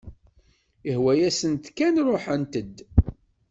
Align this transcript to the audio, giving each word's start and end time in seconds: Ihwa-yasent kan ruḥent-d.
Ihwa-yasent 0.91 1.65
kan 1.77 1.95
ruḥent-d. 2.07 2.75